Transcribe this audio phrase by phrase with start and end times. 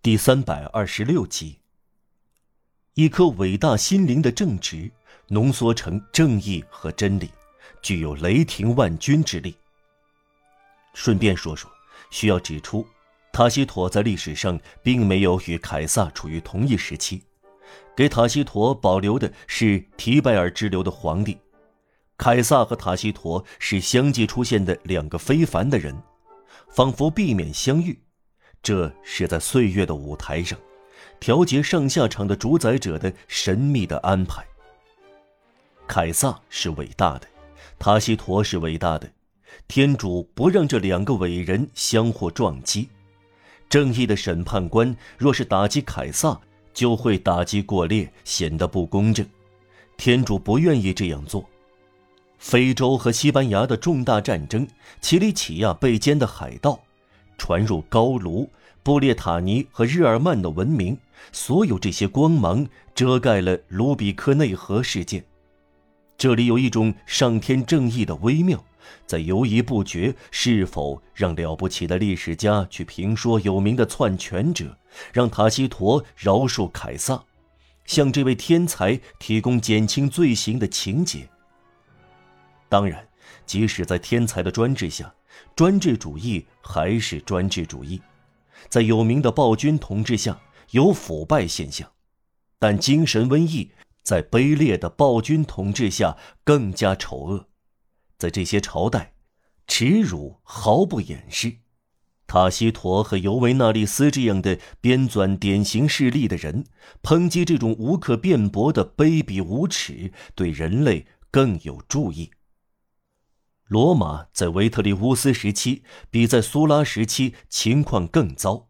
[0.00, 1.58] 第三百二十六集。
[2.94, 4.88] 一颗伟大心灵的正直，
[5.26, 7.28] 浓缩成正义和真理，
[7.82, 9.56] 具有雷霆万钧之力。
[10.94, 11.68] 顺便说说，
[12.10, 12.86] 需要指出，
[13.32, 17.20] 塔西佗在历史上并没有与凯撒处于同一时期，
[17.96, 21.36] 给塔西佗保留的是提拜尔支流的皇帝。
[22.16, 26.00] 凯撒和塔西佗是相继出现的两个非凡的人，
[26.68, 27.98] 仿佛避免相遇。
[28.62, 30.58] 这是在岁月的舞台上，
[31.20, 34.44] 调节上下场的主宰者的神秘的安排。
[35.86, 37.26] 凯撒是伟大的，
[37.78, 39.10] 塔西佗是伟大的，
[39.66, 42.88] 天主不让这两个伟人相互撞击。
[43.70, 46.38] 正义的审判官若是打击凯撒，
[46.74, 49.26] 就会打击过烈，显得不公正。
[49.96, 51.44] 天主不愿意这样做。
[52.38, 54.66] 非洲和西班牙的重大战争，
[55.00, 56.78] 奇里乞亚被歼的海盗，
[57.38, 58.50] 传入高卢、
[58.82, 60.98] 布列塔尼和日耳曼的文明，
[61.32, 65.24] 所有这些光芒遮盖了卢比克内河事件。
[66.18, 68.62] 这里有一种上天正义的微妙，
[69.06, 74.76] 在犹疑不决是否让了不起的历史家去评说有名的篡权者，
[75.12, 77.22] 让塔西佗饶恕凯撒，
[77.84, 81.28] 向这位天才提供减轻罪行的情节。
[82.68, 83.07] 当然，
[83.46, 85.14] 即使在天才的专制下，
[85.56, 88.00] 专制主义还是专制主义。
[88.68, 90.40] 在有名的暴君统治下，
[90.70, 91.90] 有腐败现象，
[92.58, 93.70] 但精神瘟疫
[94.02, 97.46] 在卑劣的暴君统治下更加丑恶。
[98.18, 99.14] 在这些朝代，
[99.66, 101.58] 耻辱毫不掩饰。
[102.26, 106.66] 塔西佗和尤维纳利斯这样的编纂典型事例的人，
[107.02, 112.30] 抨击这种无可辩驳的卑鄙无耻，对人类更有注意。
[113.68, 118.68] 罗马在维特里乌斯时期比在苏拉时期情况更糟，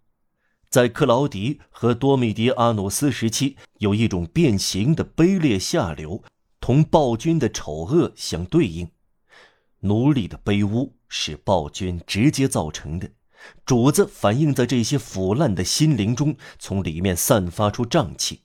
[0.69, 6.25] 在克劳迪和多米迪阿努斯时期，有一种变形的卑劣下流，
[6.61, 8.91] 同暴君的丑恶相对应。
[9.83, 13.13] 奴隶的卑污是暴君直接造成的，
[13.65, 18.41] 主子反映在这些腐烂的心灵中，从里面散发出瘴气。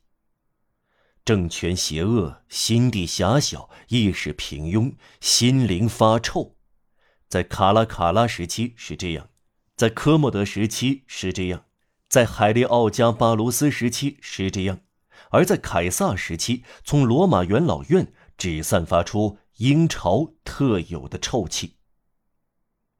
[1.25, 6.57] 政权邪恶，心地狭小，意识平庸，心灵发臭。
[7.29, 9.29] 在卡拉卡拉时期是这样，
[9.77, 11.65] 在科莫德时期是这样，
[12.09, 14.81] 在海利奥加巴卢斯时期是这样，
[15.29, 21.75] 而在凯撒时期，从罗马元老院只散发出英朝特有的臭气。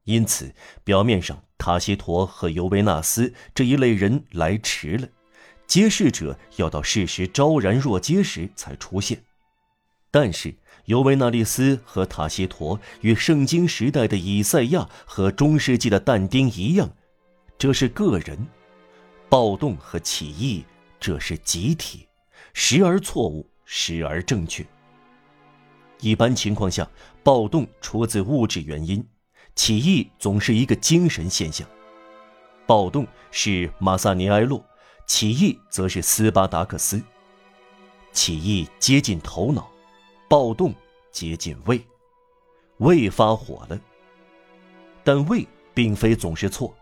[0.05, 0.55] 因此，
[0.85, 5.09] 表面上塔西佗和尤维纳斯这一类人来迟了。
[5.65, 9.23] 揭示者要到事实昭然若揭时才出现，
[10.11, 10.53] 但是
[10.85, 16.93] 尤维纳利斯和塔西佗与圣经时代的以赛亚和中世纪的但丁一样，
[17.57, 18.37] 这是个人；
[19.29, 20.63] 暴动和起义，
[20.99, 22.07] 这是集体，
[22.53, 24.63] 时而错误，时而正确。
[26.01, 26.87] 一般情况下，
[27.23, 29.03] 暴动出自物质原因，
[29.55, 31.67] 起义总是一个精神现象。
[32.67, 34.63] 暴动是马萨尼埃洛。
[35.05, 37.01] 起义则是斯巴达克斯。
[38.11, 39.69] 起义接近头脑，
[40.29, 40.73] 暴动
[41.11, 41.81] 接近胃，
[42.77, 43.79] 胃发火了。
[45.03, 46.73] 但胃并非总是错，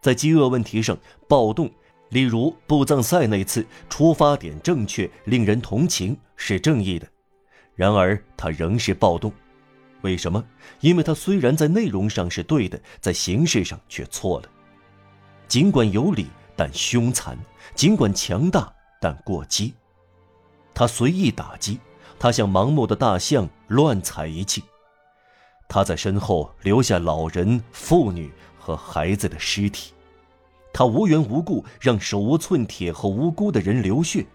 [0.00, 0.96] 在饥饿问题上，
[1.28, 1.70] 暴动，
[2.10, 7.06] 例如布藏赛那次，出发点正确，令人同情，是正义的。
[7.74, 9.32] 然而，它仍是暴动。
[10.02, 10.42] 为什么？
[10.80, 14.48] 因为它虽然在内容上是对的，在形式上却错了。
[15.48, 16.26] 尽管有理。
[16.56, 17.36] 但凶残，
[17.74, 19.74] 尽管强大，但过激。
[20.74, 21.78] 他随意打击，
[22.18, 24.64] 他像盲目的大象乱踩一气。
[25.68, 29.92] 他在身后留下老人、妇女和孩子的尸体。
[30.72, 34.26] 他无缘无故让手无寸铁和无辜的人流血，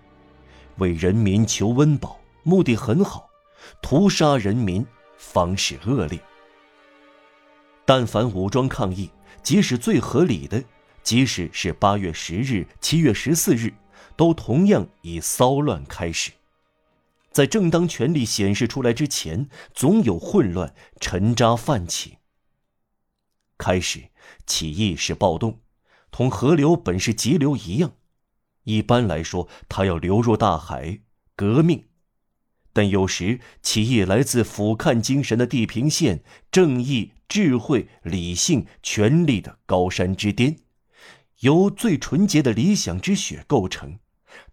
[0.78, 3.30] 为人民求温饱，目的很好，
[3.82, 4.86] 屠杀人民
[5.18, 6.20] 方式恶劣。
[7.86, 9.10] 但凡武装抗议，
[9.44, 10.64] 即使最合理的。
[11.04, 13.74] 即使是八月十日、七月十四日，
[14.16, 16.32] 都同样以骚乱开始。
[17.32, 22.18] 在正当权力显示出来之前，总有混乱沉渣泛起。
[23.58, 24.10] 开始
[24.46, 25.62] 起义是暴动，
[26.12, 27.94] 同河流本是急流一样。
[28.64, 31.00] 一般来说，它要流入大海，
[31.36, 31.86] 革命。
[32.74, 40.58] 但有时起义来自俯瞰精神的地平线，正义、智慧、理性、权力的高山之巅。
[41.42, 44.00] 由最纯洁的理想之血构成，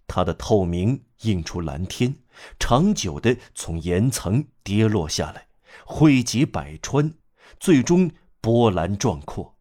[0.06, 2.17] 它的透明映出蓝天，
[2.58, 5.49] 长久的从岩层跌落下来，
[5.85, 7.14] 汇集百川，
[7.61, 9.58] 最终波澜壮阔。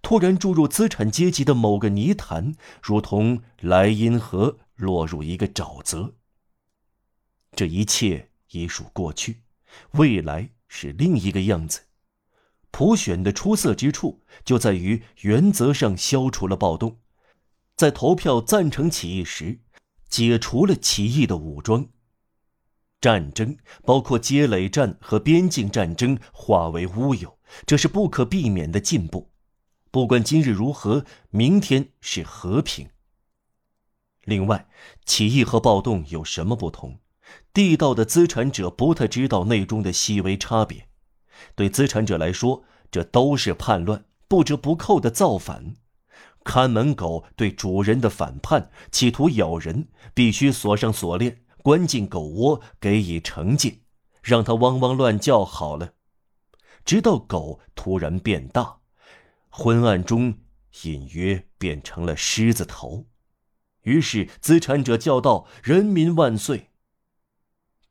[0.00, 6.14] 突然注入资产阶级的某个泥潭，如同莱茵河落入一个沼泽。
[7.52, 9.42] 这一切已属过去，
[9.92, 11.82] 未来是另一个样子。
[12.76, 16.98] 普选的出色之处就在于原则上消除了暴动，
[17.76, 19.60] 在投票赞成起义时，
[20.08, 21.86] 解除了起义的武装。
[23.00, 29.30] 战争，包括街垒战和边境战争，化为乌有，这是不可避免的进步。
[29.92, 32.88] 不管今日如何，明天是和平。
[34.24, 34.66] 另外，
[35.06, 36.98] 起义和暴动有什么不同？
[37.52, 40.88] 地道的资产者不太知道内中的细微差别。
[41.54, 45.74] 对资产者来说，这都是叛乱，不折不扣的造反。
[46.44, 53.78] 看门狗对主人的反叛，企图咬人，必须锁上锁链，关进狗窝，给以惩戒，
[54.22, 55.94] 让它汪汪乱叫好了，
[56.84, 58.80] 直到狗突然变大。
[59.48, 60.34] 昏暗中，
[60.82, 63.06] 隐约变成了狮子头，
[63.82, 66.70] 于是资产者叫道：“人民万岁！”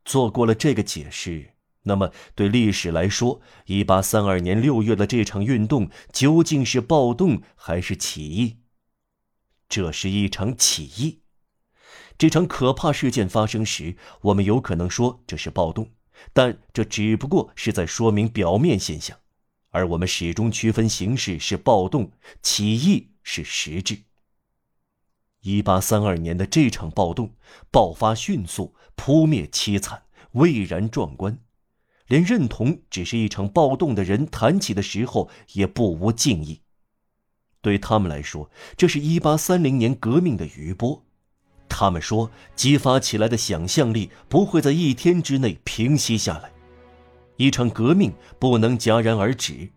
[0.06, 1.53] 做过了这个解释，
[1.84, 8.58] 那么对历史来说，一八三二年六月的这场运动究竟是暴动还是起义？
[9.70, 11.22] 这是一场起义。
[12.18, 15.92] 这场可怕事件发生时，我们有可能说这是暴动，
[16.32, 19.18] 但这只不过是在说明表面现象。
[19.72, 22.12] 而我们始终区分形式是暴动，
[22.44, 24.04] 起义是实质。
[25.42, 27.36] 一八三二年的这场暴动
[27.72, 30.04] 爆发迅速，扑灭凄惨，
[30.34, 31.40] 蔚然壮观，
[32.14, 36.62] 连认同只是一场暴动的人谈起的时候也不无敬意。
[37.60, 41.04] 对他们来说，这是一八三零年革命的余波。
[41.68, 46.52] 他们说，激发起来的想象力不会在一天之内平息下来。
[47.38, 49.68] 一场革命不能戛然而止，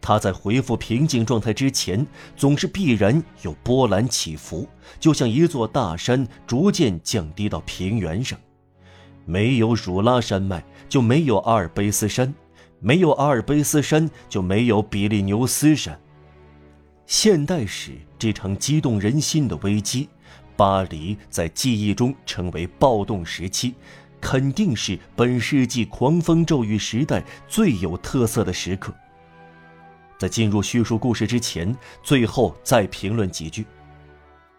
[0.00, 2.06] 它在恢复平静状态之前，
[2.36, 4.68] 总是必然有波澜起伏，
[5.00, 8.38] 就像一座大山逐渐降低到平原上。
[9.24, 12.32] 没有汝拉山脉，就没有阿尔卑斯山；
[12.78, 15.98] 没有阿尔卑斯山，就没有比利牛斯山。
[17.06, 20.08] 现代史这场激动人心的危机，
[20.56, 23.74] 巴黎在记忆中成为暴动时期。
[24.22, 28.92] 肯定是本世纪狂风骤雨时代最有特色的时刻。
[30.18, 33.64] 在进入叙述故事之前，最后再评论几句。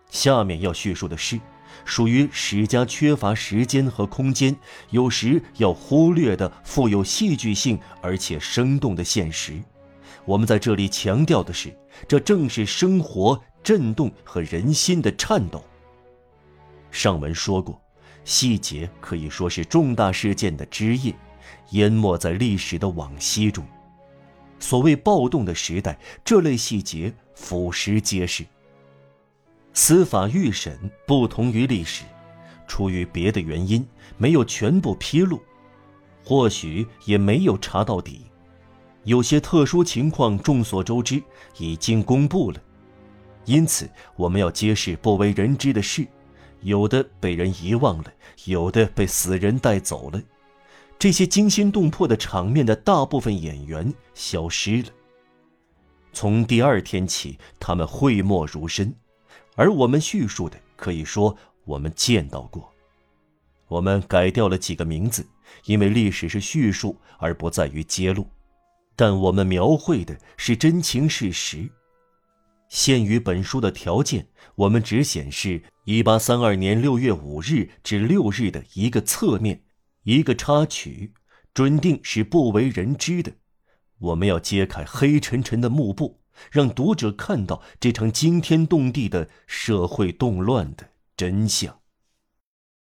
[0.10, 1.40] 下面要叙述的是，
[1.86, 4.56] 属于史家缺乏时间和空间，
[4.90, 9.54] 有时要忽略的富有戏剧性而且生动的现实。
[10.26, 11.76] 我们在这里强调的是，
[12.08, 15.64] 这正是生活震动和人心的颤抖。
[16.92, 17.82] 上文说过。
[18.24, 21.12] 细节可以说是重大事件的枝叶，
[21.72, 23.66] 淹没在历史的往昔中。
[24.60, 28.46] 所谓暴动的时代，这类细节俯拾皆是。
[29.74, 32.04] 司法预审不同于历史，
[32.68, 33.86] 出于别的原因，
[34.18, 35.42] 没有全部披露，
[36.24, 38.26] 或许也没有查到底。
[39.04, 41.24] 有些特殊情况众所周知，
[41.58, 42.62] 已经公布了，
[43.46, 46.08] 因此我们要揭示不为人知的事。
[46.62, 48.14] 有的被人遗忘了，
[48.46, 50.22] 有的被死人带走了。
[51.00, 54.90] 这些惊心动魄的场面的大部分演员消失了。
[56.14, 58.94] 从第二天起，他们讳莫如深，
[59.56, 61.36] 而我们叙述的可以说
[61.66, 62.72] 我们见到过。
[63.68, 65.26] 我们改掉了几个名字，
[65.66, 68.28] 因为历史是叙述而不在于揭露，
[68.96, 71.70] 但我们描绘的是真情事实。
[72.68, 79.64] 限于本书的条件，我们只显示一八三二年六月五日至六日的一个侧面，
[80.04, 81.14] 一个插曲，
[81.54, 83.34] 准定是不为人知的。
[84.00, 86.21] 我们要揭开黑沉沉的幕布，
[86.52, 91.81] 让读者看到这场惊天动地的社会动乱的真相。